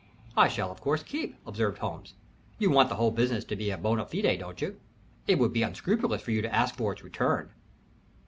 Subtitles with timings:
[0.35, 2.15] "I shall, of course, keep," observed Holmes.
[2.57, 4.79] "You want the whole business to be bona fide, don't you?
[5.27, 7.51] It would be unscrupulous for you to ask for its return."